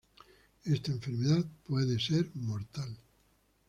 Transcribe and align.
Esta 0.63 0.93
enfermedad 0.93 1.45
puede 1.63 1.99
ser 1.99 2.31
mortal. 2.33 2.97